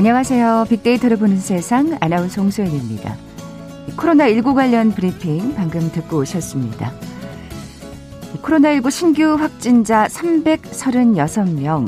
[0.00, 0.64] 안녕하세요.
[0.70, 3.18] 빅데이터를 보는 세상 아나운서 홍소연입니다.
[3.98, 6.90] 코로나19 관련 브리핑 방금 듣고 오셨습니다.
[8.40, 11.86] 코로나19 신규 확진자 336명.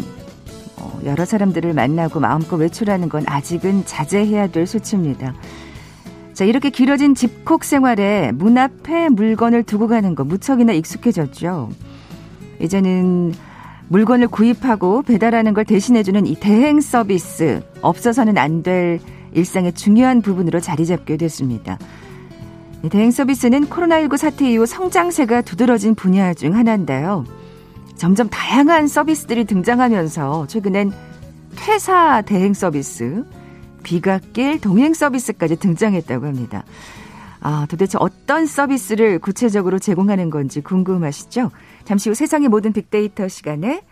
[0.76, 5.32] 어, 여러 사람들을 만나고 마음껏 외출하는 건 아직은 자제해야 될 수치입니다.
[6.34, 11.70] 자, 이렇게 길어진 집콕 생활에 문 앞에 물건을 두고 가는 거 무척이나 익숙해졌죠.
[12.60, 13.32] 이제는
[13.92, 19.00] 물건을 구입하고 배달하는 걸 대신해주는 이 대행 서비스 없어서는 안 될
[19.34, 21.78] 일상의 중요한 부분으로 자리 잡게 됐습니다.
[22.90, 27.24] 대행 서비스는 코로나19 사태 이후 성장세가 두드러진 분야 중 하나인데요.
[27.96, 30.92] 점점 다양한 서비스들이 등장하면서 최근엔
[31.56, 33.24] 퇴사 대행 서비스,
[33.84, 36.64] 귀갓길 동행 서비스까지 등장했다고 합니다.
[37.40, 41.50] 아, 도대체 어떤 서비스를 구체적으로 제공하는 건지 궁금하시죠?
[41.84, 43.82] 잠시 후 세상의 모든 빅데이터 시간에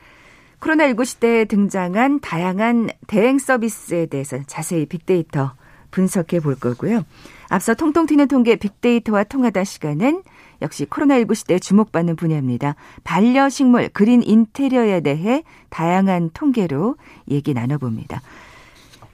[0.61, 5.55] 코로나19 시대에 등장한 다양한 대행 서비스에 대해서 자세히 빅데이터
[5.91, 7.05] 분석해 볼 거고요.
[7.49, 10.23] 앞서 통통 튀는 통계 빅데이터와 통하다 시간은
[10.63, 12.77] 역시 코로나19 시대에 주목받는 분야입니다.
[13.03, 16.97] 반려식물, 그린 인테리어에 대해 다양한 통계로
[17.31, 18.21] 얘기 나눠봅니다.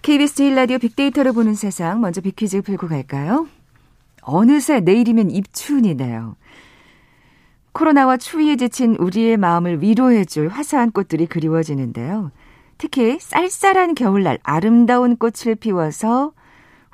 [0.03, 3.47] KBS 제1라디오 빅데이터를 보는 세상 먼저 빅퀴즈 풀고 갈까요?
[4.23, 6.37] 어느새 내일이면 입춘이네요.
[7.77, 12.31] 코로나와 추위에 지친 우리의 마음을 위로해줄 화사한 꽃들이 그리워지는데요.
[12.79, 16.33] 특히 쌀쌀한 겨울날 아름다운 꽃을 피워서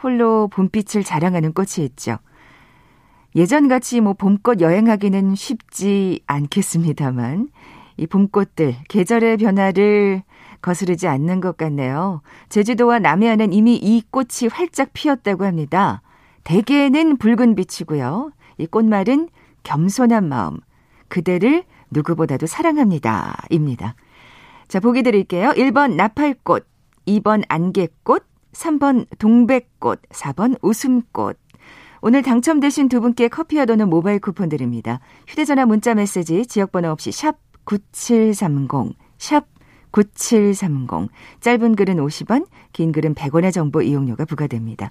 [0.02, 2.18] 홀로 봄빛을 자랑하는 꽃이 있죠.
[3.36, 7.50] 예전같이 뭐 봄꽃 여행하기는 쉽지 않겠습니다만
[7.96, 10.24] 이 봄꽃들 계절의 변화를
[10.62, 12.22] 거스르지 않는 것 같네요.
[12.48, 16.02] 제주도와 남해안은 이미 이 꽃이 활짝 피었다고 합니다.
[16.42, 18.32] 대개는 붉은 빛이고요.
[18.58, 19.28] 이 꽃말은
[19.62, 20.58] 겸손한 마음,
[21.12, 23.44] 그대를 누구보다도 사랑합니다.
[23.50, 23.94] 입니다.
[24.66, 25.50] 자, 보기 드릴게요.
[25.50, 26.66] 1번 나팔꽃,
[27.06, 31.38] 2번 안개꽃, 3번 동백꽃, 4번 웃음꽃.
[32.00, 35.00] 오늘 당첨되신 두 분께 커피와 도는 모바일 쿠폰 드립니다.
[35.28, 39.44] 휴대전화 문자 메시지 지역번호 없이 샵 9730, 샵
[39.90, 41.10] 9730.
[41.40, 44.90] 짧은 글은 50원, 긴 글은 100원의 정보 이용료가 부과됩니다.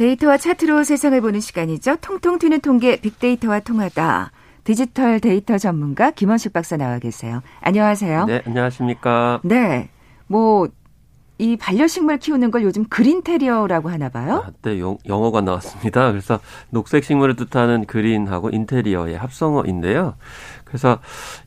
[0.00, 1.96] 데이터와 차트로 세상을 보는 시간이죠.
[1.96, 4.32] 통통 튀는 통계 빅데이터와 통하다.
[4.64, 7.42] 디지털 데이터 전문가 김원식 박사 나와 계세요.
[7.60, 8.24] 안녕하세요.
[8.24, 9.40] 네, 안녕하십니까.
[9.44, 9.90] 네.
[10.26, 10.68] 뭐,
[11.36, 14.42] 이 반려식물 키우는 걸 요즘 그린테리어라고 하나 봐요?
[14.46, 16.10] 아, 네, 용어가 나왔습니다.
[16.12, 16.40] 그래서
[16.70, 20.14] 녹색 식물을 뜻하는 그린하고 인테리어의 합성어인데요.
[20.64, 20.98] 그래서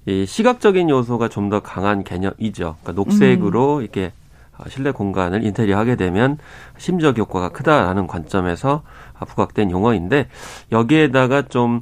[0.05, 2.75] 이 시각적인 요소가 좀 더 강한 개념이죠.
[2.81, 3.81] 그러니까 녹색으로 음.
[3.81, 4.22] 이렇게 어,
[4.69, 6.37] 실내 공간을 인테리어 하게 되면
[6.77, 8.83] 심적 효과가 크다라는 관점에서
[9.27, 10.27] 부각된 용어인데
[10.71, 11.81] 여기에다가 좀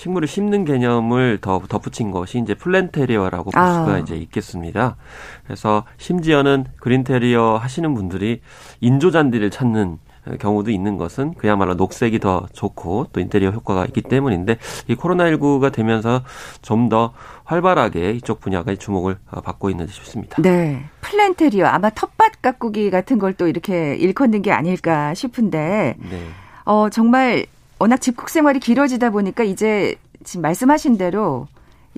[0.00, 3.98] 식물을 심는 개념을 더 덧붙인 것이 이제 플랜테리어라고 볼 수가 아.
[3.98, 4.96] 이제 있겠습니다.
[5.44, 8.40] 그래서 심지어는 그린테리어 하시는 분들이
[8.80, 9.98] 인조 잔디를 찾는
[10.38, 14.58] 경우도 있는 것은 그야말로 녹색이 더 좋고 또 인테리어 효과가 있기 때문인데
[14.88, 16.22] 이 코로나19가 되면서
[16.62, 17.12] 좀 더
[17.44, 20.40] 활발하게 이쪽 분야가 주목을 받고 있는 듯 싶습니다.
[20.42, 20.84] 네.
[21.00, 26.26] 플랜테리어 아마 텃밭 가꾸기 같은 걸 또 이렇게 일컫는 게 아닐까 싶은데 네.
[26.64, 27.46] 어 정말
[27.78, 29.94] 워낙 집콕 생활이 길어지다 보니까 이제
[30.24, 31.46] 지금 말씀하신 대로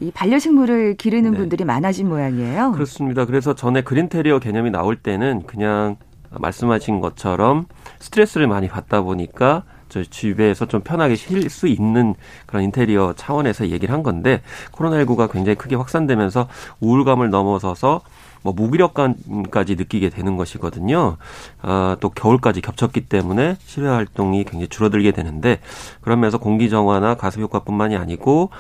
[0.01, 1.37] 이 반려식물을 기르는 네.
[1.39, 2.73] 분들이 많아진 모양이에요.
[2.73, 3.25] 그렇습니다.
[3.25, 5.97] 그래서 전에 그린테리어 개념이 나올 때는 그냥
[6.39, 7.67] 말씀하신 것처럼
[7.99, 12.15] 스트레스를 많이 받다 보니까 저 집에서 좀 편하게 쉴 수 있는
[12.47, 14.41] 그런 인테리어 차원에서 얘기를 한 건데
[14.73, 16.49] 코로나19가 굉장히 크게 확산되면서
[16.81, 18.01] 우울감을 넘어서서
[18.41, 21.19] 뭐 무기력감까지 느끼게 되는 것이거든요.
[21.61, 25.61] 아, 또 겨울까지 겹쳤기 때문에 실외 활동이 굉장히 줄어들게 되는데
[26.01, 28.51] 그러면서 공기 정화나 가습 효과뿐만이 아니고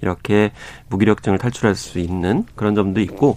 [0.00, 0.52] 이렇게
[0.88, 3.36] 무기력증을 탈출할 수 있는 그런 점도 있고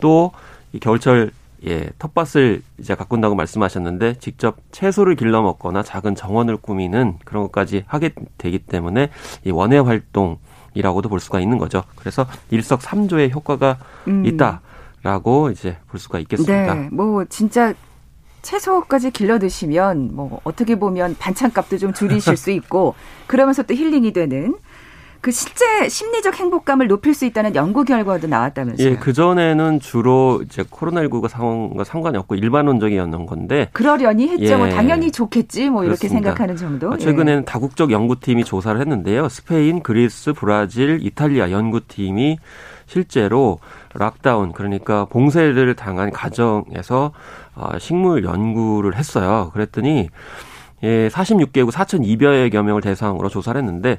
[0.00, 0.32] 또
[0.72, 1.30] 이 겨울철
[1.66, 8.10] 예, 텃밭을 이제 가꾼다고 말씀하셨는데 직접 채소를 길러 먹거나 작은 정원을 꾸미는 그런 것까지 하게
[8.36, 9.10] 되기 때문에
[9.44, 11.82] 이 원예 활동이라고도 볼 수가 있는 거죠.
[11.96, 14.24] 그래서 일석삼조의 효과가 음.
[14.24, 16.74] 있다라고 이제 볼 수가 있겠습니다.
[16.74, 17.74] 네, 뭐 진짜
[18.42, 22.94] 채소까지 길러 드시면 뭐 어떻게 보면 반찬값도 좀 줄이실 수 있고
[23.26, 24.54] 그러면서 또 힐링이 되는
[25.20, 28.88] 그 실제 심리적 행복감을 높일 수 있다는 연구 결과도 나왔다면서요.
[28.88, 34.56] 예, 그 전에는 주로 이제 코로나19가 상황과 상관이 없고 일반론적이었는 건데 그러려니 했죠.
[34.58, 34.70] 뭐 예.
[34.70, 35.70] 뭐 당연히 좋겠지.
[35.70, 36.06] 뭐 그렇습니다.
[36.06, 36.92] 이렇게 생각하는 정도.
[36.92, 37.44] 아, 최근에는 예.
[37.44, 39.28] 다국적 연구팀이 조사를 했는데요.
[39.28, 42.38] 스페인, 그리스, 브라질, 이탈리아 연구팀이
[42.86, 43.58] 실제로
[43.94, 47.12] 락다운 그러니까 봉쇄를 당한 가정에서
[47.54, 49.50] 어, 식물 연구를 했어요.
[49.52, 50.08] 그랬더니
[50.84, 53.98] 예, 46개국 4,200여 명을 대상으로 조사를 했는데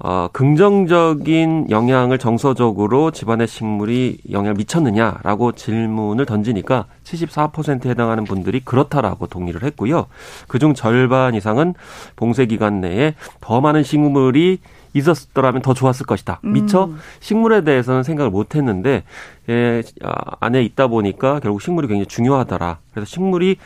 [0.00, 9.64] 어, 긍정적인 영향을 정서적으로 집안의 식물이 영향을 미쳤느냐라고 질문을 던지니까 74%에 해당하는 분들이 그렇다라고 동의를
[9.64, 10.06] 했고요.
[10.46, 11.74] 그중 절반 이상은
[12.14, 14.58] 봉쇄 기간 내에 더 많은 식물이
[14.94, 16.40] 있었더라면 더 좋았을 것이다.
[16.42, 16.98] 미처 음.
[17.20, 19.04] 식물에 대해서는 생각을 못 했는데,
[19.48, 22.78] 예, 아, 안에 있다 보니까 결국 식물이 굉장히 중요하더라.
[22.92, 23.56] 그래서 식물이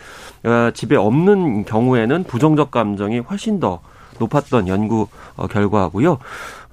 [0.44, 3.80] 어, 집에 없는 경우에는 부정적 감정이 훨씬 더
[4.18, 6.18] 높았던 연구 어, 결과고요.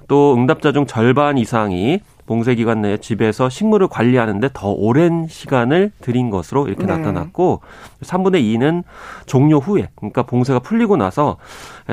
[0.07, 6.29] 또 응답자 중 절반 이상이 봉쇄 기간 내에 집에서 식물을 관리하는데 더 오랜 시간을 들인
[6.29, 6.95] 것으로 이렇게 네.
[6.95, 7.61] 나타났고
[8.03, 8.83] 3분의 2는
[9.25, 11.37] 종료 후에 그러니까 봉쇄가 풀리고 나서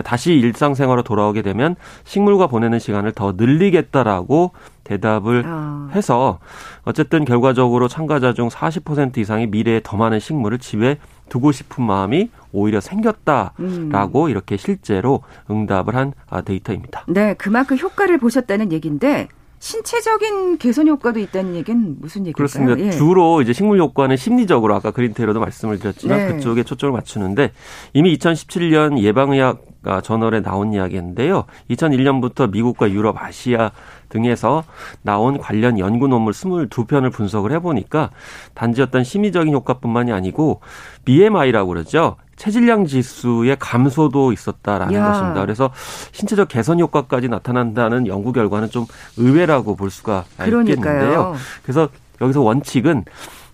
[0.04, 4.52] 다시 일상생활로 돌아오게 되면 식물과 보내는 시간을 더 늘리겠다라고
[4.84, 5.88] 대답을 아.
[5.94, 6.38] 해서
[6.84, 10.98] 어쨌든 결과적으로 참가자 중 40% 이상이 미래에 더 많은 식물을 집에
[11.30, 14.30] 두고 싶은 마음이 오히려 생겼다라고 음.
[14.30, 17.04] 이렇게 실제로 응답을 한 아, 데이터입니다.
[17.08, 19.28] 네, 그만큼 효과를 보셨다는 얘기인데
[19.58, 22.34] 신체적인 개선 효과도 있다는 얘기는 무슨 얘기일까요?
[22.34, 22.78] 그렇습니다.
[22.78, 22.90] 예.
[22.90, 26.32] 주로 이제 식물 효과는 심리적으로 아까 그린테러도 말씀을 드렸지만 네.
[26.34, 27.52] 그쪽에 초점을 맞추는데
[27.94, 29.62] 이미 2017년 예방의학
[30.02, 31.44] 저널에 나온 이야기인데요.
[31.70, 33.70] 2001년부터 미국과 유럽, 아시아
[34.08, 34.64] 등에서
[35.02, 38.10] 나온 관련 연구 논문 22편을 분석을 해보니까
[38.54, 40.60] 단지 어떤 심리적인 효과뿐만이 아니고
[41.04, 42.16] BMI라고 그러죠.
[42.36, 45.10] 체질량 지수의 감소도 있었다라는 야.
[45.10, 45.40] 것입니다.
[45.40, 45.70] 그래서
[46.12, 48.86] 신체적 개선 효과까지 나타난다는 연구 결과는 좀
[49.16, 50.74] 의외라고 볼 수가 그러니까요.
[50.76, 51.34] 있겠는데요.
[51.62, 51.88] 그래서
[52.20, 53.04] 여기서 원칙은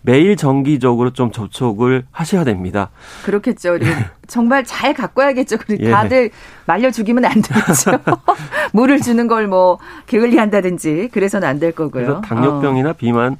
[0.02, 2.90] 매일 정기적으로 좀 접촉을 하셔야 됩니다.
[3.24, 3.78] 그렇겠죠.
[4.26, 5.58] 정말 잘 가꿔야겠죠.
[5.58, 5.90] 그리고 예.
[5.90, 6.30] 다들
[6.66, 7.92] 말려 죽이면 안 되겠죠.
[8.72, 12.20] 물을 주는 걸 뭐 게을리 한다든지 그래서는 안 될 거고요.
[12.22, 12.92] 당뇨병이나 어.
[12.94, 13.36] 비만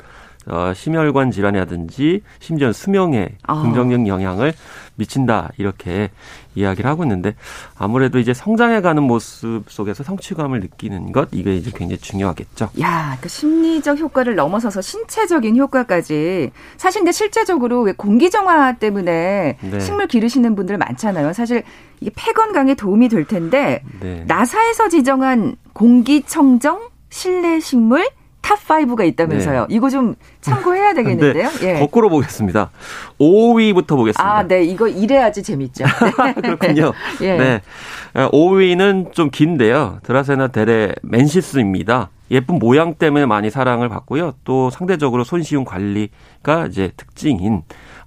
[0.47, 3.62] 어, 심혈관 질환이라든지 심지어 수명에 아.
[3.62, 4.53] 긍정적 영향을
[4.97, 6.11] 미친다 이렇게
[6.55, 7.35] 이야기를 하고 있는데
[7.79, 12.71] 아무래도 이제 성장해가는 모습 속에서 성취감을 느끼는 것 이게 이제 굉장히 중요하겠죠.
[12.81, 19.81] 야, 그 심리적 효과를 넘어서서 신체적인 효과까지 사실 근데 실제적으로 왜 공기 정화 때문에 네.
[19.81, 21.33] 식물 기르시는 분들 많잖아요.
[21.33, 21.62] 사실
[22.00, 24.25] 이게 폐 건강에 도움이 될 텐데 네.
[24.27, 28.06] 나사에서 지정한 공기 청정 실내 식물
[28.43, 29.67] 탑5가 있다면서요.
[29.69, 29.75] 네.
[29.75, 31.03] 이거 좀 참고해야 네.
[31.03, 31.49] 되겠는데요.
[31.61, 31.75] 네.
[31.77, 31.79] 예.
[31.79, 32.71] 거꾸로 보겠습니다.
[33.19, 34.23] 5위부터 보겠습니다.
[34.39, 34.65] 아, 네.
[34.65, 35.85] 이거 이래야지 재밌죠.
[35.85, 36.33] 네.
[36.41, 36.93] 그렇군요.
[37.23, 37.37] 예.
[37.37, 37.61] 네.
[38.15, 40.00] 5위는 좀 긴데요.
[40.03, 42.11] 드라세나 데레멘시스입니다.
[42.31, 44.35] 예쁜 모양 때문에 많이 사랑을 받고요.
[44.44, 47.62] 또 상대적으로 손쉬운 관리가 이제 특징인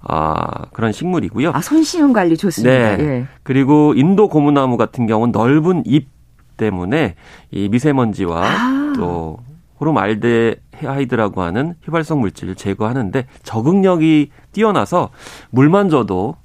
[0.08, 1.50] 아, 그런 식물이고요.
[1.54, 2.96] 아, 손쉬운 관리 좋습니다.
[2.96, 3.04] 네.
[3.04, 3.26] 예.
[3.42, 6.08] 그리고 인도 고무나무 같은 경우는 넓은 잎
[6.56, 7.14] 때문에
[7.50, 8.92] 이 미세먼지와 아.
[8.96, 9.38] 또
[9.80, 15.10] 포름알데하이드라고 하는 휘발성 물질을 제거하는데 적응력이 뛰어나서
[15.50, 16.36] 물만 줘도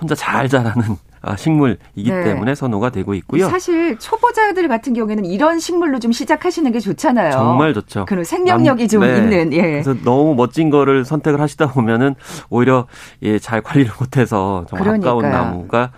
[0.00, 2.24] 혼자 잘 자라는 아, 식물이기 네.
[2.24, 3.48] 때문에 선호가 되고 있고요.
[3.48, 7.32] 사실 초보자들 같은 경우에는 이런 식물로 좀 시작하시는 게 좋잖아요.
[7.32, 8.04] 정말 좋죠.
[8.06, 9.16] 그런 생명력이 남, 좀 네.
[9.16, 9.52] 있는.
[9.52, 9.62] 예.
[9.62, 12.14] 그래서 너무 멋진 거를 선택을 하시다 보면은
[12.50, 12.86] 오히려
[13.22, 15.18] 예, 잘 관리를 못해서 좀 그러니까요.
[15.18, 15.90] 아까운 나무가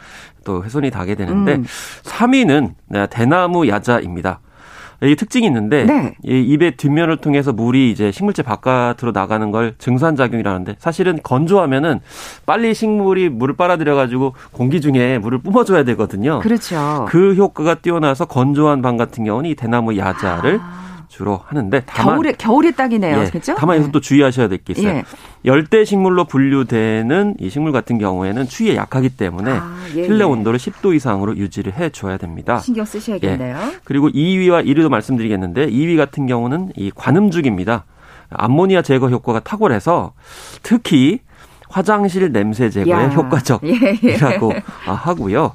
[0.45, 1.67] 또 훼손이 닿게 되는데 음.
[2.05, 4.41] 3위는 대나무 야자입니다.
[5.03, 6.15] 이 특징이 있는데 네.
[6.23, 12.01] 이 입의 뒷면을 통해서 물이 이제 식물체 바깥으로 나가는 걸 증산 작용이라는데 사실은 건조하면은
[12.45, 16.41] 빨리 식물이 물을 빨아들여 가지고 공기 중에 물을 뿜어줘야 되거든요.
[16.41, 17.07] 그렇죠.
[17.09, 20.91] 그 효과가 뛰어나서 건조한 방 같은 경우는 이 대나무 야자를 아.
[21.11, 23.19] 주로 하는데 다만 겨울에 겨울에 딱이네요.
[23.19, 23.57] 예, 그렇죠?
[23.57, 24.89] 다만 여기서 또 주의하셔야 될 게 있어요.
[24.89, 25.05] 예.
[25.45, 30.23] 열대 식물로 분류되는 이 식물 같은 경우에는 추위에 약하기 때문에 아, 예, 실내 예.
[30.23, 32.59] 온도를 10도 이상으로 유지를 해 줘야 됩니다.
[32.61, 33.57] 신경 쓰셔야겠네요.
[33.57, 33.77] 예.
[33.85, 37.85] 그리고 2위와 1위도 말씀드리겠는데 2위 같은 경우는 이 관음죽입니다.
[38.31, 40.13] 암모니아 제거 효과가 탁월해서
[40.63, 41.19] 특히
[41.69, 43.09] 화장실 냄새 제거에 야.
[43.09, 45.55] 효과적이라고 예, 하고요.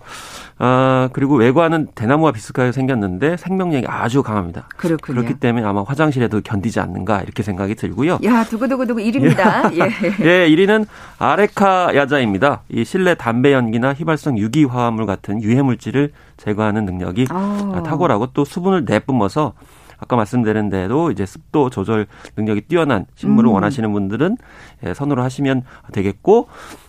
[0.57, 4.67] 아, 그리고 외관은 대나무와 비슷하게 생겼는데 생명력이 아주 강합니다.
[4.77, 5.21] 그렇군요.
[5.21, 8.19] 그렇기 때문에 아마 화장실에도 견디지 않는가 이렇게 생각이 들고요.
[8.23, 9.73] 야, 두구두구두구 1위입니다.
[9.75, 9.89] 예.
[10.25, 10.87] 예, 1위는
[11.19, 12.61] 아레카 야자입니다.
[12.69, 17.83] 이 실내 담배 연기나 휘발성 유기 화합물 같은 유해 물질을 제거하는 능력이 아.
[17.85, 19.53] 탁월하고 또 수분을 내뿜어서
[19.97, 22.07] 아까 말씀드린 대로 이제 습도 조절
[22.37, 23.53] 능력이 뛰어난 식물을 음.
[23.53, 24.37] 원하시는 분들은
[24.85, 26.47] 예, 선호를 하시면 되겠고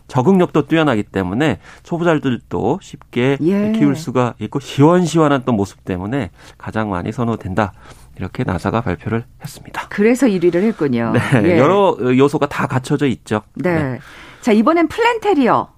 [0.09, 3.73] 적응력도 뛰어나기 때문에 초보자들도 쉽게 예.
[3.73, 7.73] 키울 수가 있고 시원시원한 또 모습 때문에 가장 많이 선호된다.
[8.19, 9.87] 이렇게 나사가 발표를 했습니다.
[9.89, 11.13] 그래서 1위를 했군요.
[11.13, 11.21] 네,
[11.51, 11.59] 예.
[11.59, 13.43] 여러 요소가 다 갖춰져 있죠.
[13.55, 13.99] 네.
[14.41, 15.69] 자, 이번엔 플랜테리어.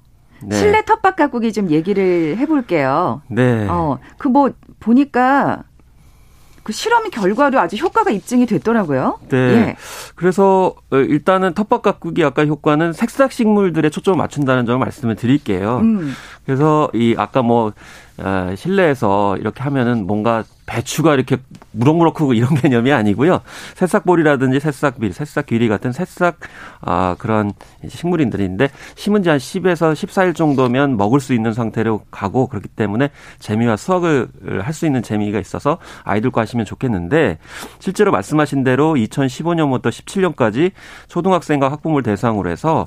[0.45, 0.57] 네.
[0.57, 3.23] 실내 텃밭 가꾸기 좀 얘기를 해볼게요.
[3.29, 3.67] 네.
[3.69, 5.65] 어, 그 뭐, 보니까
[6.69, 9.21] 그 실험 결과로 아주 효과가 입증이 됐더라고요.
[9.31, 9.39] 네.
[9.39, 9.77] 예.
[10.15, 15.79] 그래서 어, 일단은 텃밭 가꾸기 아까 효과는 색싹 식물들에 초점을 맞춘다는 점을 말씀을 드릴게요.
[15.79, 16.13] 음.
[16.45, 17.73] 그래서 이 아까 뭐 어,
[18.57, 21.39] 실내에서 이렇게 하면은 뭔가 배추가 이렇게
[21.71, 23.41] 무럭무럭 크고 이런 개념이 아니고요.
[23.75, 26.37] 새싹볼이라든지 새싹빌, 새싹귀리 같은 새싹
[26.83, 27.53] 아 그런
[27.89, 33.77] 식물인들인데 심은 지 한 10에서 14일 정도면 먹을 수 있는 상태로 가고 그렇기 때문에 재미와
[33.77, 34.29] 수확을
[34.63, 37.39] 할 수 있는 재미가 있어서 아이들과 하시면 좋겠는데
[37.79, 40.73] 실제로 말씀하신 대로 2015년부터 17년까지
[41.09, 42.87] 초등학생과 학부모를 대상으로 해서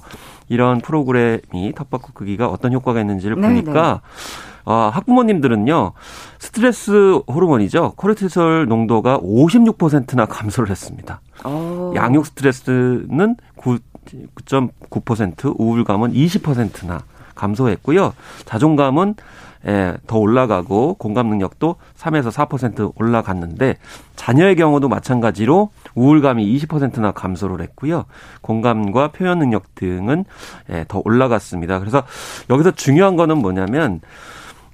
[0.49, 4.01] 이런 프로그램이 텃밭 크기가 어떤 효과가 있는지를 네, 보니까
[4.71, 5.91] 아, 학부모님들은요,
[6.39, 7.93] 스트레스 호르몬이죠.
[7.97, 11.19] 코르티솔 농도가 56%나 감소를 했습니다.
[11.43, 11.91] 어.
[11.93, 13.79] 양육 스트레스는 9,
[14.45, 17.03] 9.9%, 우울감은 20%나
[17.35, 18.13] 감소했고요.
[18.45, 19.15] 자존감은
[19.67, 23.77] 예, 더 올라가고 공감 능력도 3에서 4% 올라갔는데
[24.15, 28.05] 자녀의 경우도 마찬가지로 우울감이 20%나 감소를 했고요.
[28.41, 30.25] 공감과 표현 능력 등은
[30.71, 31.77] 예, 더 올라갔습니다.
[31.79, 32.03] 그래서
[32.49, 34.01] 여기서 중요한 거는 뭐냐면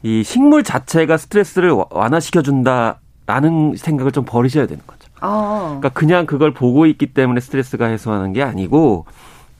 [0.04, 5.10] 이 식물 자체가 스트레스를 완화시켜 준다라는 생각을 좀 버리셔야 되는 거죠.
[5.22, 5.77] 어.
[5.80, 9.06] 그러니까 그냥 그걸 보고 있기 때문에 스트레스가 해소하는 게 아니고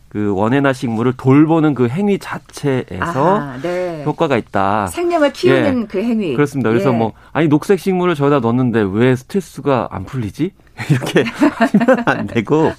[0.10, 4.03] 그 원해나 식물을 돌보는 그 행위 자체에서 아하, 네.
[4.06, 4.88] 효과가 있다.
[4.88, 6.34] 생명을 키우는 그 행위.
[6.34, 6.70] 그렇습니다.
[6.70, 6.98] 그래서 예.
[6.98, 10.51] 뭐 아니 녹색 식물을 저기다 넣었는데 왜 스트레스가 안 풀리지?
[10.89, 12.72] 이렇게 하면 안 되고,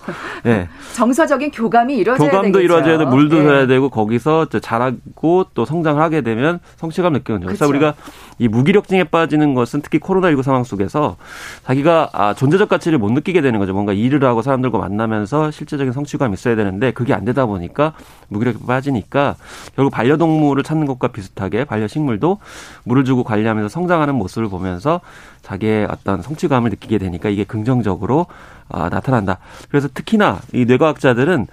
[0.47, 0.69] 예.
[0.95, 2.65] 정서적인 교감이 이루어져야 교감도 되겠죠.
[2.65, 3.43] 이루어져야 돼, 물도 예.
[3.43, 7.47] 줘야 되고 거기서 자라고 또 성장을 하게 되면 성취감 느끼는 거죠.
[7.47, 7.71] 그래서 그쵸.
[7.71, 7.95] 우리가
[8.39, 11.17] 이 무기력증에 빠지는 것은 특히 코로나19 상황 속에서
[11.65, 13.73] 자기가 아, 존재적 가치를 못 느끼게 되는 거죠.
[13.73, 17.95] 뭔가 일을 하고 사람들과 만나면서 실제적인 성취감이 있어야 되는데 그게 안 되다 보니까
[18.29, 19.37] 무기력에 빠지니까
[19.75, 22.39] 결국 반려동물을 찾는 것과 비슷하게 반려식물도
[22.85, 25.01] 물을 주고 관리하면서 성장하는 모습을 보면서
[25.43, 28.27] 자기의 어떤 성취감을 느끼게 되니까 이게 긍정적 으로
[28.69, 29.39] 아, 나타난다.
[29.71, 31.47] 그래서 특히나 이 뇌과학자들은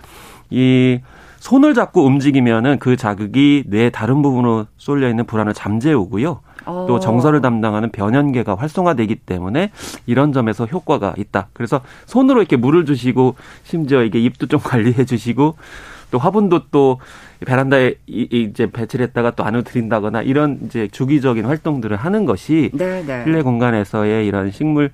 [0.50, 1.00] 이
[1.39, 6.39] 손을 잡고 움직이면은 그 자극이 뇌 다른 부분으로 쏠려 있는 불안을 잠재우고요.
[6.65, 6.86] 어.
[6.88, 9.72] 또 정서를 담당하는 변연계가 활성화되기 때문에
[10.08, 11.48] 이런 점에서 효과가 있다.
[11.54, 15.56] 그래서 손으로 이렇게 물을 주시고 심지어 이게 입도 좀 관리해 주시고
[16.12, 17.00] 또 화분도 또
[17.46, 23.24] 베란다에 이제 배치를 했다가 또 안으로 들인다거나 이런 이제 주기적인 활동들을 하는 것이 네, 네.
[23.24, 24.92] 실내 공간에서의 이런 식물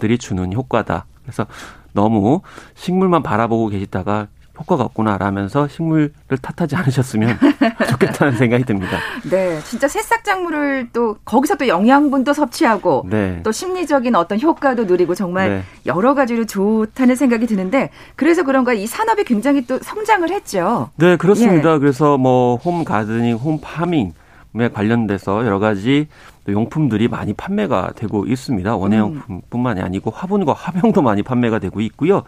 [0.00, 1.06] 들이 주는 효과다.
[1.22, 1.46] 그래서
[1.92, 2.40] 너무
[2.74, 7.36] 식물만 바라보고 계시다가 효과가 없구나라면서 식물을 탓하지 않으셨으면
[7.90, 8.98] 좋겠다는 생각이 듭니다.
[9.28, 13.40] 네, 진짜 새싹 작물을 또 거기서 또 영양분도 섭취하고 네.
[13.42, 15.62] 또 심리적인 어떤 효과도 누리고 정말 네.
[15.86, 20.90] 여러 가지로 좋다는 생각이 드는데 그래서 그런가 이 산업이 굉장히 또 성장을 했죠.
[20.96, 21.78] 네, 그렇습니다.
[21.78, 24.12] 그래서 뭐 홈 가드닝, 홈 파밍
[24.56, 26.06] 에 관련돼서 여러 가지
[26.44, 28.76] 또 용품들이 많이 판매가 되고 있습니다.
[28.76, 32.22] 원예용품뿐만이 아니고 화분과 화병도 많이 판매가 되고 있고요.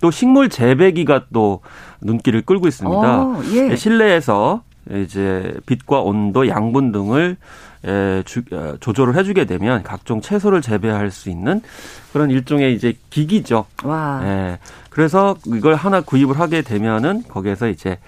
[0.00, 1.60] 또 식물 재배기가 또
[2.00, 3.22] 눈길을 끌고 있습니다.
[3.22, 3.76] 어, 예.
[3.76, 7.36] 실내에서 이제 빛과 온도, 양분 등을
[7.82, 11.62] 에, 주, 어, 조절을 해주게 되면 각종 채소를 재배할 수 있는
[12.12, 13.66] 그런 일종의 이제 기기죠.
[13.84, 14.20] 와.
[14.24, 14.58] 예.
[14.90, 17.98] 그래서 이걸 하나 구입을 하게 되면은 거기에서 이제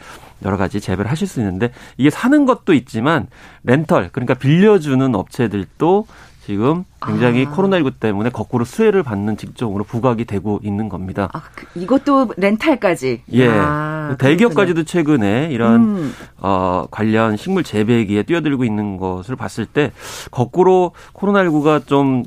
[0.45, 3.29] 여러 가지 재배를 하실 수 있는데 이게 사는 것도 있지만
[3.65, 6.07] 렌털 그러니까 빌려주는 업체들도
[6.45, 7.53] 지금 굉장히 아.
[7.55, 11.29] 코로나19 때문에 거꾸로 수혜를 받는 직종으로 부각이 되고 있는 겁니다.
[11.33, 13.23] 아, 그- 이것도 렌탈까지.
[13.33, 13.49] 예.
[13.49, 16.15] 아, 대기업까지도 최근에 이런 음.
[16.39, 19.93] 어, 관련 식물 재배기에 뛰어들고 있는 것을 봤을 때
[20.33, 22.25] 거꾸로 코로나19가 좀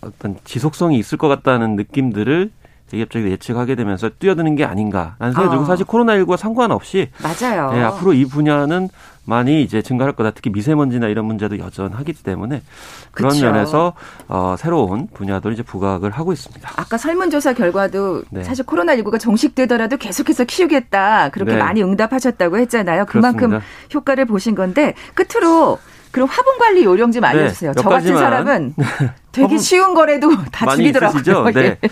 [0.00, 2.50] 어떤 지속성이 있을 것 같다는 느낌들을
[2.90, 5.50] 대기업적으로 예측하게 되면서 뛰어드는 게 아닌가라는 생각이 아.
[5.50, 7.70] 들고 사실 코로나19와 상관없이 맞아요.
[7.74, 8.88] 예, 앞으로 이 분야는
[9.28, 10.30] 많이 이제 증가할 거다.
[10.30, 12.62] 특히 미세먼지나 이런 문제도 여전하기 때문에
[13.10, 13.44] 그런 그쵸.
[13.44, 13.92] 면에서
[14.26, 16.70] 어, 새로운 분야도 이제 부각을 하고 있습니다.
[16.76, 18.42] 아까 설문조사 결과도 네.
[18.42, 21.28] 사실 코로나19가 종식되더라도 계속해서 키우겠다.
[21.28, 21.58] 그렇게 네.
[21.58, 23.04] 많이 응답하셨다고 했잖아요.
[23.04, 23.66] 그만큼 그렇습니다.
[23.94, 25.78] 효과를 보신 건데 끝으로
[26.10, 27.70] 그럼 화분 관리 요령 좀 알려주세요.
[27.70, 28.22] 몇저 같은 가지만.
[28.22, 28.74] 사람은
[29.32, 31.50] 되게 화분 쉬운 거래도 다 죽이더라고요.
[31.52, 31.78] 네.
[31.82, 31.88] 예.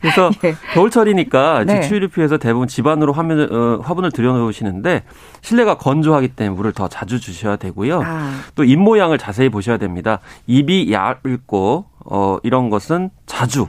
[0.00, 0.54] 그래서 예.
[0.74, 1.80] 겨울철이니까 네.
[1.82, 5.02] 지추위를 피해서 대부분 집 안으로 화면, 어, 화분을 들여놓으시는데
[5.40, 8.02] 실내가 건조하기 때문에 물을 더 자주 주셔야 되고요.
[8.04, 10.20] 아, 또입 모양을 자세히 보셔야 됩니다.
[10.46, 13.68] 입이 얇고 어 이런 것은 자주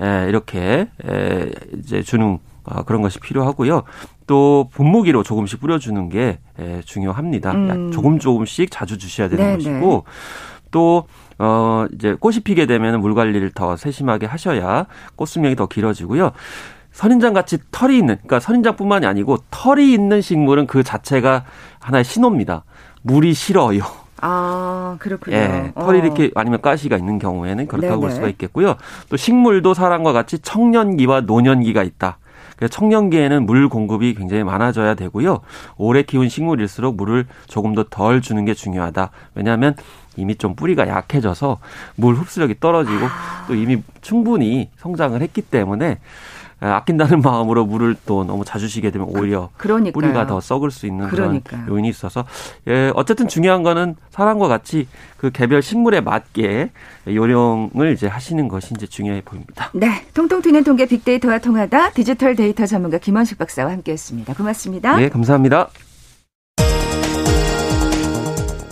[0.00, 3.84] 에, 이렇게 에, 이제 주는 어, 그런 것이 필요하고요.
[4.30, 6.38] 또 분무기로 조금씩 뿌려주는 게
[6.84, 7.50] 중요합니다.
[7.50, 7.90] 음.
[7.90, 9.56] 조금 조금씩 자주 주셔야 되는 네네.
[9.56, 10.04] 것이고
[10.70, 11.08] 또
[11.40, 16.30] 어, 이제 꽃이 피게 되면 물 관리를 더 세심하게 하셔야 꽃 수명이 더 길어지고요.
[16.92, 21.44] 선인장 같이 털이 있는, 그러니까 선인장뿐만이 아니고 털이 있는 식물은 그 자체가
[21.80, 22.62] 하나의 신호입니다.
[23.02, 23.80] 물이 싫어요.
[24.20, 25.36] 아, 그렇군요.
[25.36, 26.04] 예, 털이 어.
[26.04, 28.00] 이렇게 아니면 가시가 있는 경우에는 그렇다고 네네.
[28.00, 28.76] 볼 수가 있겠고요.
[29.08, 32.18] 또 식물도 사람과 같이 청년기와 노년기가 있다.
[32.60, 35.40] 그래서 청년기에는 물 공급이 굉장히 많아져야 되고요.
[35.78, 39.10] 오래 키운 식물일수록 물을 조금 더 덜 주는 게 중요하다.
[39.34, 39.74] 왜냐하면
[40.16, 41.58] 이미 좀 뿌리가 약해져서
[41.96, 43.44] 물 흡수력이 떨어지고 아.
[43.48, 45.98] 또 이미 충분히 성장을 했기 때문에
[46.60, 49.92] 아낀다는 마음으로 물을 또 너무 자주 쉬게 되면 오히려 그러니까요.
[49.92, 51.62] 뿌리가 더 썩을 수 있는 그러니까요.
[51.64, 52.24] 그런 요인이 있어서
[52.68, 54.86] 예, 어쨌든 중요한 거는 사람과 같이
[55.16, 56.70] 그 개별 식물에 맞게
[57.06, 59.70] 요령을 이제 하시는 것이 이제 중요해 보입니다.
[59.72, 64.34] 네, 통통 튀는 통계 빅데이터와 통하다 디지털 데이터 전문가 김원식 박사와 함께했습니다.
[64.34, 64.96] 고맙습니다.
[64.96, 65.68] 네, 감사합니다.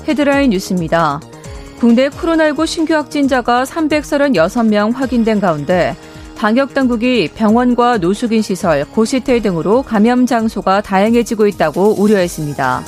[0.07, 1.21] 헤드라인 뉴스입니다.
[1.79, 5.95] 국내 코로나19 신규 확진자가 336명 확인된 가운데
[6.39, 12.85] 방역 당국이 병원과 노숙인 시설, 고시텔 등으로 감염 장소가 다양해지고 있다고 우려했습니다.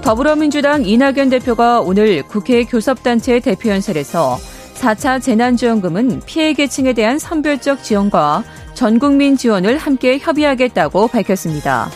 [0.00, 4.38] 더불어민주당 이낙연 대표가 오늘 국회 교섭단체 대표연설에서
[4.74, 11.90] 4차 재난지원금은 피해 계층에 대한 선별적 지원과 전 국민 지원을 함께 협의하겠다고 밝혔습니다.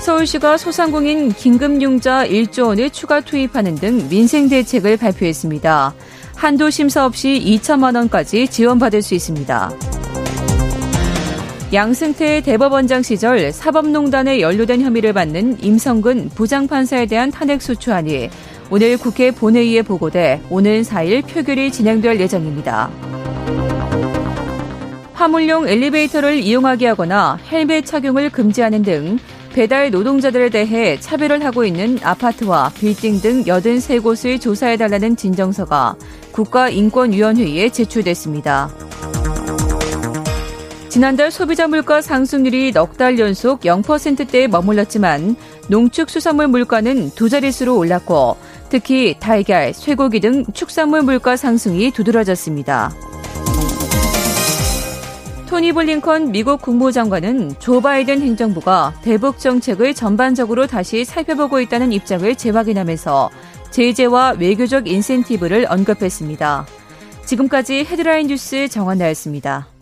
[0.00, 5.94] 서울시가 소상공인 긴급융자 1조 원을 추가 투입하는 등 민생 대책을 발표했습니다.
[6.36, 9.70] 한도 심사 없이 2천만 원까지 지원받을 수 있습니다.
[11.72, 18.30] 양승태 대법원장 시절 사법농단에 연루된 혐의를 받는 임성근 부장판사에 대한 탄핵소추안이
[18.70, 22.90] 오늘 국회 본회의에 보고돼 오는 4일 표결이 진행될 예정입니다.
[25.14, 29.18] 화물용 엘리베이터를 이용하게 하거나 헬멧 착용을 금지하는 등
[29.54, 35.94] 배달 노동자들에 대해 차별을 하고 있는 아파트와 빌딩 등 83곳을 조사해달라는 진정서가
[36.34, 38.68] 국가인권위원회에 제출됐습니다.
[40.88, 45.36] 지난달 소비자 물가 상승률이 넉 달 연속 0%대에 머물렀지만
[45.68, 48.36] 농축수산물 물가는 두 자릿수로 올랐고
[48.68, 52.92] 특히 달걀, 쇠고기 등 축산물 물가 상승이 두드러졌습니다.
[55.48, 63.30] 토니 블링컨 미국 국무장관은 조 바이든 행정부가 대북 정책을 전반적으로 다시 살펴보고 있다는 입장을 재확인하면서
[63.74, 66.64] 제재와 외교적 인센티브를 언급했습니다.
[67.26, 69.73] 지금까지 헤드라인 뉴스 정한나였습니다.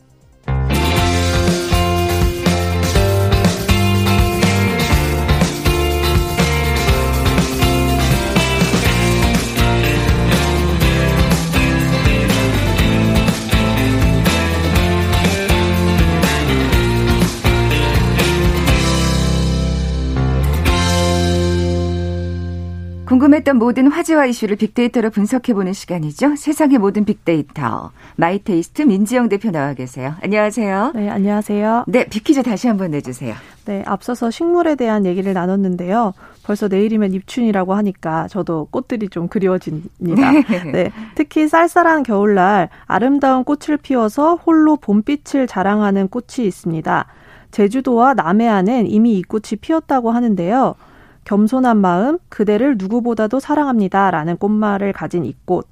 [23.13, 26.35] 궁금했던 모든 화제와 이슈를 빅데이터로 분석해보는 시간이죠.
[26.37, 27.91] 세상의 모든 빅데이터.
[28.17, 30.15] 마이테이스트 민지영 대표 나와 계세요.
[30.23, 30.93] 안녕하세요.
[30.95, 31.85] 네, 안녕하세요.
[31.89, 33.35] 네, 빅퀴즈 다시 한번 내주세요.
[33.67, 36.15] 네, 앞서서 식물에 대한 얘기를 나눴는데요.
[36.43, 40.31] 벌써 내일이면 입춘이라고 하니까 저도 꽃들이 좀 그리워집니다.
[40.33, 40.73] 네.
[40.73, 40.93] 네.
[41.15, 47.05] 특히 쌀쌀한 겨울날 아름다운 꽃을 피워서 홀로 봄빛을 자랑하는 꽃이 있습니다.
[47.51, 50.77] 제주도와 남해안엔 이미 이 꽃이 피었다고 하는데요.
[51.25, 54.11] 겸손한 마음, 그대를 누구보다도 사랑합니다.
[54.11, 55.67] 라는 꽃말을 가진 이 꽃.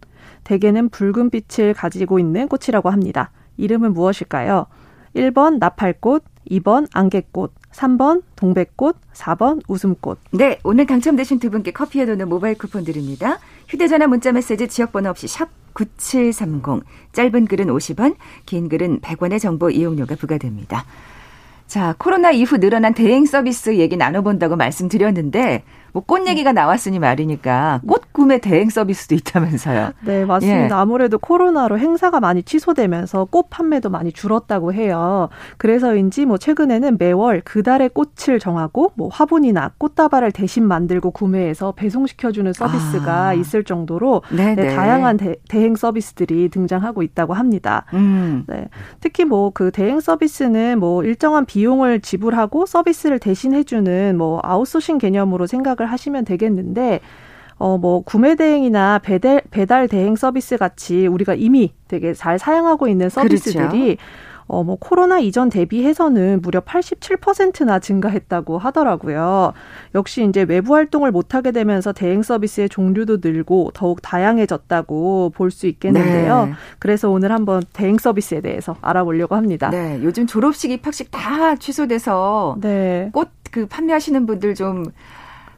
[0.44, 3.30] 대개는 붉은 빛을 가지고 있는 꽃이라고 합니다.
[3.56, 4.66] 이름은 무엇일까요?
[5.14, 10.18] 1번 나팔꽃, 2번 안개꽃, 3번 동백꽃, 4번 웃음꽃.
[10.32, 13.38] 네, 오늘 당첨되신 두 분께 커피에 도는 모바일 쿠폰 드립니다.
[13.68, 16.84] 휴대전화 문자 메시지 지역번호 없이 샵 9730.
[17.12, 20.84] 짧은 글은 50원, 긴 글은 100원의 정보 이용료가 부과됩니다.
[21.70, 28.12] 자, 코로나 이후 늘어난 대행 서비스 얘기 나눠본다고 말씀드렸는데, 뭐 꽃 얘기가 나왔으니 말이니까 꽃
[28.12, 29.92] 구매 대행 서비스도 있다면서요.
[30.05, 30.76] 네, 맞습니다.
[30.76, 30.81] 예.
[30.81, 35.29] 아무래도 코로나로 행사가 많이 취소되면서 꽃 판매도 많이 줄었다고 해요.
[35.57, 42.53] 그래서인지 뭐 최근에는 매월 그 달의 꽃을 정하고 뭐 화분이나 꽃다발을 대신 만들고 구매해서 배송시켜주는
[42.53, 43.35] 서비스가 아.
[43.35, 47.85] 있을 정도로 네, 다양한 대, 행 서비스들이 등장하고 있다고 합니다.
[47.94, 48.44] 음.
[48.48, 48.68] 네,
[49.00, 55.80] 특히 뭐 그 대행 서비스는 뭐 일정한 비용을 지불하고 서비스를 대신해주는 뭐 아웃소싱 개념으로 생각
[55.81, 57.01] 생각을 하시면 되겠는데
[57.57, 63.11] 어, 뭐, 구매 대행이나 배달, 배달 대행 서비스 같이 우리가 이미 되게 잘 사용하고 있는
[63.11, 63.97] 서비스들이 그렇죠.
[64.47, 69.53] 어, 뭐 코로나 이전 대비해서는 무려 87%나 증가했다고 하더라고요.
[69.95, 75.66] 역시 이제 외부 활동을 못 하게 되면서 대행 서비스의 종류도 늘고 더욱 다양해졌다고 볼 수
[75.66, 76.47] 있겠는데요.
[76.47, 76.53] 네.
[76.79, 79.69] 그래서 오늘 한번 대행 서비스에 대해서 알아보려고 합니다.
[79.69, 83.11] 네, 요즘 졸업식 입학식 다 취소돼서 네.
[83.12, 84.85] 꽃 그 판매하시는 분들 좀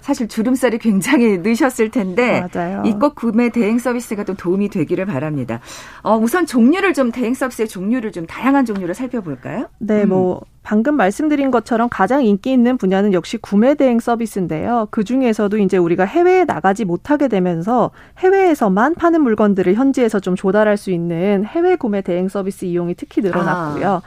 [0.03, 2.45] 사실 주름살이 굉장히 느셨을 텐데
[2.85, 5.61] 이꽃 구매 대행 서비스가 또 도움이 되기를 바랍니다.
[6.03, 9.69] 어, 우선 종류를 좀 대행 서비스의 종류를 좀 다양한 종류를 살펴볼까요?
[9.79, 10.09] 네, 음.
[10.09, 14.89] 뭐 방금 말씀드린 것처럼 가장 인기 있는 분야는 역시 구매 대행 서비스인데요.
[14.91, 20.91] 그 중에서도 이제 우리가 해외에 나가지 못하게 되면서 해외에서만 파는 물건들을 현지에서 좀 조달할 수
[20.91, 23.89] 있는 해외 구매 대행 서비스 이용이 특히 늘어났고요.
[23.89, 24.03] 아.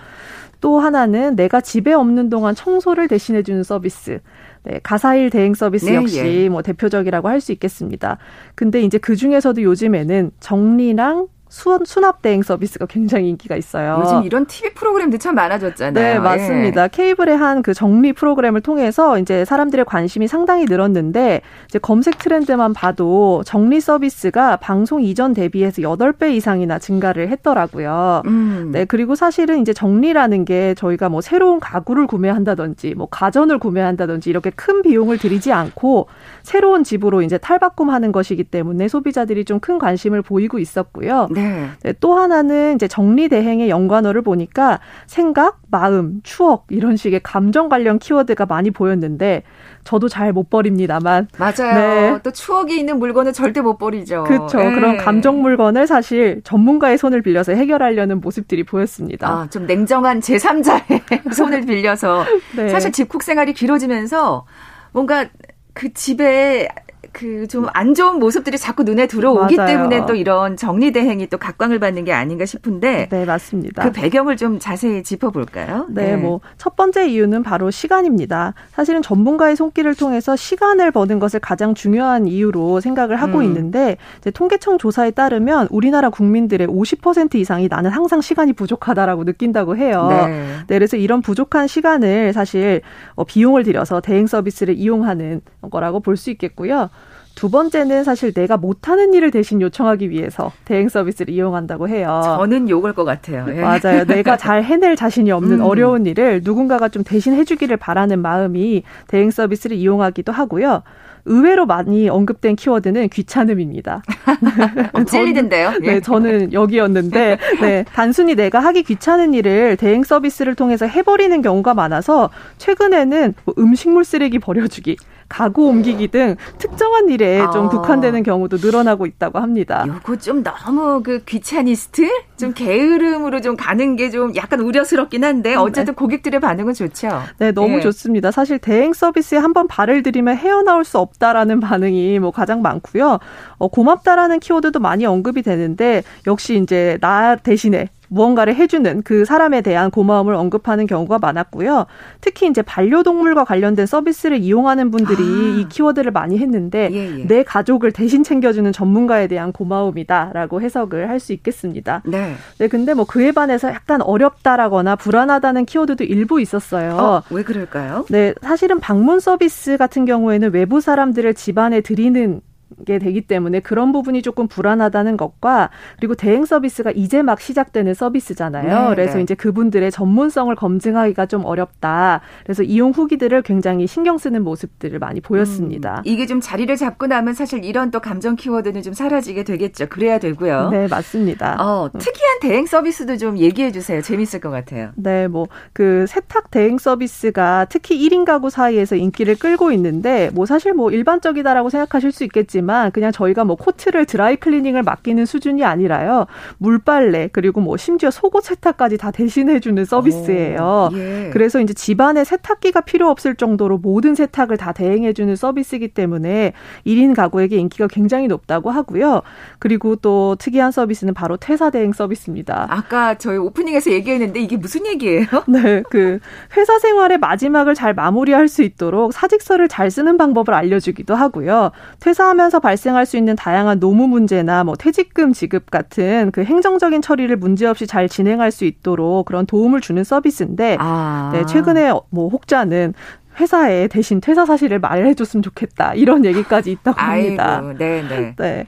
[0.61, 4.19] 또 하나는 내가 집에 없는 동안 청소를 대신해주는 서비스.
[4.65, 6.49] 네, 가사일 대행 서비스 네, 역시 예.
[6.49, 8.17] 뭐 대표적이라고 할 수 있겠습니다.
[8.55, 13.99] 근데 이제 그 중에서도 요즘에는 정리랑 수, 수납 대행 서비스가 굉장히 인기가 있어요.
[14.03, 15.93] 요즘 이런 TV 프로그램도 참 많아졌잖아요.
[16.13, 16.83] 네, 맞습니다.
[16.83, 16.89] 예.
[16.91, 23.41] 케이블의 한 그 정리 프로그램을 통해서 이제 사람들의 관심이 상당히 늘었는데 이제 검색 트렌드만 봐도
[23.45, 28.21] 정리 서비스가 방송 이전 대비해서 8배 이상이나 증가를 했더라고요.
[28.27, 28.69] 음.
[28.73, 34.49] 네, 그리고 사실은 이제 정리라는 게 저희가 뭐 새로운 가구를 구매한다든지 뭐 가전을 구매한다든지 이렇게
[34.49, 36.07] 큰 비용을 들이지 않고
[36.43, 41.27] 새로운 집으로 이제 탈바꿈하는 것이기 때문에 소비자들이 좀 큰 관심을 보이고 있었고요.
[41.31, 41.44] 네.
[41.83, 41.93] 네.
[41.99, 48.45] 또 하나는 이제 정리 대행의 연관어를 보니까 생각, 마음, 추억 이런 식의 감정 관련 키워드가
[48.45, 49.43] 많이 보였는데
[49.83, 52.13] 저도 잘 못 버립니다만 맞아요.
[52.13, 52.19] 네.
[52.23, 54.25] 또 추억이 있는 물건은 절대 못 버리죠.
[54.25, 54.57] 그렇죠.
[54.57, 54.73] 네.
[54.73, 59.27] 그런 감정 물건을 사실 전문가의 손을 빌려서 해결하려는 모습들이 보였습니다.
[59.29, 61.01] 아, 좀 냉정한 제3자의
[61.33, 62.69] 손을 빌려서 네.
[62.69, 64.45] 사실 집콕 생활이 길어지면서
[64.91, 65.25] 뭔가
[65.73, 66.67] 그 집에
[67.15, 69.67] 그 좀 안 좋은 모습들이 자꾸 눈에 들어오기 맞아요.
[69.67, 73.83] 때문에 또 이런 정리 대행이 또 각광을 받는 게 아닌가 싶은데 네 맞습니다.
[73.83, 75.85] 그 배경을 좀 자세히 짚어볼까요?
[75.89, 76.17] 네, 네.
[76.17, 78.53] 뭐 첫 번째 이유는 바로 시간입니다.
[78.73, 83.43] 사실은 전문가의 손길을 통해서 시간을 버는 것을 가장 중요한 이유로 생각을 하고 음.
[83.45, 90.07] 있는데 이제 통계청 조사에 따르면 우리나라 국민들의 50% 이상이 나는 항상 시간이 부족하다라고 느낀다고 해요.
[90.09, 90.27] 네.
[90.67, 92.81] 네 그래서 이런 부족한 시간을 사실
[93.15, 96.89] 어, 비용을 들여서 대행 서비스를 이용하는 거라고 볼 수 있겠고요.
[97.35, 102.21] 두 번째는 사실 내가 못하는 일을 대신 요청하기 위해서 대행 서비스를 이용한다고 해요.
[102.23, 103.45] 저는 욕을 것 같아요.
[103.49, 103.61] 예.
[103.61, 104.05] 맞아요.
[104.05, 105.65] 내가 잘 해낼 자신이 없는 음.
[105.65, 110.83] 어려운 일을 누군가가 좀 대신 해주기를 바라는 마음이 대행 서비스를 이용하기도 하고요.
[111.25, 114.03] 의외로 많이 언급된 키워드는 귀찮음입니다.
[114.93, 115.71] 어, 찔리던데요?
[115.81, 115.99] 네, 예.
[115.99, 123.33] 저는 여기였는데, 네, 단순히 내가 하기 귀찮은 일을 대행 서비스를 통해서 해버리는 경우가 많아서 최근에는
[123.43, 124.97] 뭐 음식물 쓰레기 버려주기,
[125.29, 127.51] 가구 옮기기 등 특정한 일에 아.
[127.51, 129.85] 좀 국한되는 경우도 늘어나고 있다고 합니다.
[129.87, 132.07] 요거 좀 너무 그 귀차니스트?
[132.37, 135.95] 좀 게으름으로 좀 가는 게 좀 약간 우려스럽긴 한데 음, 어쨌든 네.
[135.95, 137.21] 고객들의 반응은 좋죠.
[137.39, 137.79] 네, 너무 예.
[137.81, 138.31] 좋습니다.
[138.31, 143.19] 사실 대행 서비스에 한번 발을 들이면 헤어나올 수 없다라는 반응이 뭐 가장 많고요.
[143.57, 149.91] 어, 고맙다라는 키워드도 많이 언급이 되는데 역시 이제 나 대신에 무언가를 해주는 그 사람에 대한
[149.91, 151.85] 고마움을 언급하는 경우가 많았고요.
[152.21, 155.59] 특히 이제 반려동물과 관련된 서비스를 이용하는 분들이 아.
[155.59, 157.27] 이 키워드를 많이 했는데 예, 예.
[157.27, 162.01] 내 가족을 대신 챙겨주는 전문가에 대한 고마움이다라고 해석을 할 수 있겠습니다.
[162.05, 162.35] 네.
[162.59, 166.91] 네, 근데 뭐 그에 반해서 약간 어렵다라거나 불안하다는 키워드도 일부 있었어요.
[166.91, 168.05] 어, 왜 그럴까요?
[168.09, 172.41] 네, 사실은 방문 서비스 같은 경우에는 외부 사람들을 집안에 들이는
[172.85, 178.89] 게 되기 때문에 그런 부분이 조금 불안하다는 것과 그리고 대행 서비스가 이제 막 시작되는 서비스잖아요.
[178.89, 179.23] 네, 그래서 네.
[179.23, 182.21] 이제 그분들의 전문성을 검증하기가 좀 어렵다.
[182.43, 185.97] 그래서 이용 후기들을 굉장히 신경 쓰는 모습들을 많이 보였습니다.
[185.99, 189.87] 음, 이게 좀 자리를 잡고 나면 사실 이런 또 감정 키워드는 좀 사라지게 되겠죠.
[189.89, 190.69] 그래야 되고요.
[190.69, 191.57] 네, 맞습니다.
[191.59, 194.01] 어, 특이한 대행 서비스도 좀 얘기해 주세요.
[194.01, 194.91] 재밌을 것 같아요.
[194.95, 200.73] 네, 뭐 그 세탁 대행 서비스가 특히 1인 가구 사이에서 인기를 끌고 있는데 뭐 사실
[200.73, 206.25] 뭐 일반적이다라고 생각하실 수 있겠지만 있지만 그냥 저희가 뭐 코트를 드라이 클리닝을 맡기는 수준이 아니라요.
[206.57, 210.89] 물빨래 그리고 뭐 심지어 속옷 세탁까지 다 대신해 주는 서비스예요.
[210.91, 211.29] 오, 예.
[211.33, 216.53] 그래서 이제 집안에 세탁기가 필요 없을 정도로 모든 세탁을 다 대행해 주는 서비스이기 때문에
[216.85, 219.21] 1인 가구에게 인기가 굉장히 높다고 하고요.
[219.59, 222.67] 그리고 또 특이한 서비스는 바로 퇴사 대행 서비스입니다.
[222.69, 225.25] 아까 저희 오프닝에서 얘기했는데 이게 무슨 얘기예요?
[225.47, 226.19] 네, 그
[226.55, 231.71] 회사 생활의 마지막을 잘 마무리할 수 있도록 사직서를 잘 쓰는 방법을 알려주기도 하고요.
[231.99, 237.01] 퇴사하면 서 하면서 발생할 수 있는 다양한 노무 문제나 뭐 퇴직금 지급 같은 그 행정적인
[237.01, 241.31] 처리를 문제없이 잘 진행할 수 있도록 그런 도움을 주는 서비스인데 아.
[241.33, 242.93] 네, 최근에 뭐 혹자는
[243.39, 247.57] 회사에 대신 퇴사 사실을 말해줬으면 좋겠다 이런 얘기까지 있다고 합니다.
[247.57, 248.35] 아이고, 네, 네.
[248.37, 248.65] 네.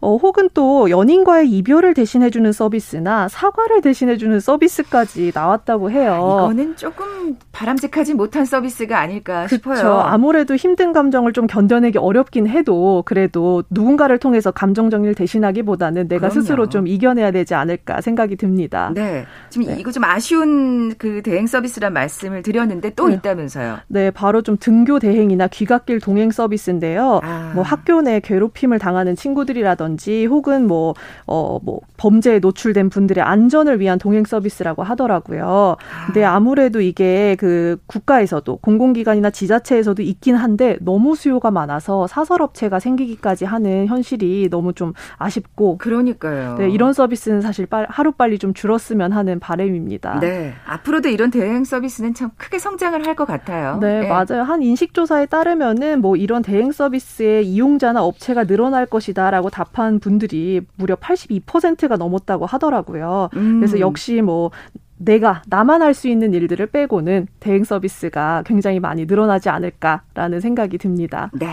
[0.00, 6.16] 어, 혹은 또 연인과의 이별을 대신해주는 서비스나 사과를 대신해주는 서비스까지 나왔다고 해요.
[6.46, 9.56] 이거는 조금 바람직하지 못한 서비스가 아닐까 그쵸.
[9.56, 10.00] 싶어요.
[10.00, 16.40] 아무래도 힘든 감정을 좀 견뎌내기 어렵긴 해도 그래도 누군가를 통해서 감정 정리를 대신하기보다는 내가 그럼요.
[16.40, 18.90] 스스로 좀 이겨내야 되지 않을까 생각이 듭니다.
[18.94, 19.26] 네.
[19.50, 19.76] 지금 네.
[19.78, 23.16] 이거 좀 아쉬운 그 대행 서비스란 말씀을 드렸는데 또 네.
[23.16, 23.80] 있다면서요.
[23.88, 27.20] 네, 바로 좀 등교 대행이나 귀갓길 동행 서비스인데요.
[27.22, 27.52] 아.
[27.54, 29.89] 뭐 학교 내 괴롭힘을 당하는 친구들이라든지
[30.26, 30.94] 혹은 뭐,
[31.26, 35.76] 어, 뭐 범죄에 노출된 분들의 안전을 위한 동행 서비스라고 하더라고요.
[36.06, 43.86] 근데 아무래도 이게 그 국가에서도 공공기관이나 지자체에서도 있긴 한데 너무 수요가 많아서 사설업체가 생기기까지 하는
[43.86, 46.56] 현실이 너무 좀 아쉽고 그러니까요.
[46.56, 50.20] 네, 이런 서비스는 사실 빨, 하루 빨리 좀 줄었으면 하는 바람입니다.
[50.20, 50.54] 네.
[50.64, 53.78] 앞으로도 이런 대행 서비스는 참 크게 성장을 할 것 같아요.
[53.80, 54.08] 네, 예.
[54.08, 54.44] 맞아요.
[54.44, 60.94] 한 인식 조사에 따르면은 뭐 이런 대행 서비스의 이용자나 업체가 늘어날 것이다라고 답한 분들이 무려
[60.94, 63.30] 82%가 넘었다고 하더라고요.
[63.36, 63.60] 음.
[63.60, 64.50] 그래서 역시 뭐
[64.98, 71.30] 내가 나만 할 수 있는 일들을 빼고는 대행 서비스가 굉장히 많이 늘어나지 않을까라는 생각이 듭니다.
[71.32, 71.48] 네.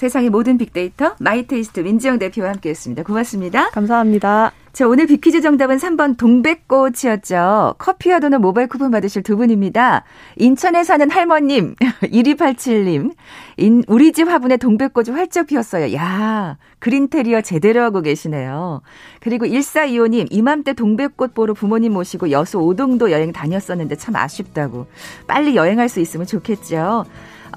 [0.00, 3.02] 세상의 모든 빅데이터 마이테이스트 민지영 대표와 함께했습니다.
[3.02, 3.68] 고맙습니다.
[3.68, 4.50] 감사합니다.
[4.72, 7.74] 자, 오늘 빅퀴즈 정답은 3번 동백꽃이었죠.
[7.76, 10.04] 커피와 도넛 모바일 쿠폰 받으실 두 분입니다.
[10.36, 13.12] 인천에 사는 할머님, 1287님.
[13.58, 15.94] 인, 우리 집 화분에 동백꽃이 활짝 피었어요.
[15.94, 18.80] 야 그린테리어 제대로 하고 계시네요.
[19.20, 24.86] 그리고 1425님, 이맘때 동백꽃 보러 부모님 모시고 여수 오동도 여행 다녔었는데 참 아쉽다고.
[25.26, 27.04] 빨리 여행할 수 있으면 좋겠죠.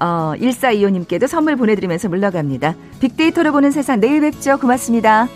[0.00, 2.74] 어, 1425님께도 선물 보내드리면서 물러갑니다.
[3.00, 4.58] 빅데이터로 보는 세상 내일 뵙죠.
[4.58, 5.28] 고맙습니다.